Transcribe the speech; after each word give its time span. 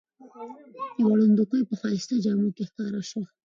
یوه 1.01 1.13
ړندوکۍ 1.19 1.61
په 1.69 1.75
ښایسته 1.81 2.15
جامو 2.25 2.49
کې 2.55 2.63
ښکاره 2.69 3.01
شوه. 3.09 3.25